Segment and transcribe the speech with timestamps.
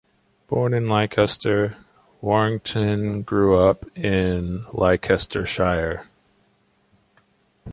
[0.47, 1.77] Born in Leicester,
[2.21, 6.07] Warrington grew up in Leicestershire.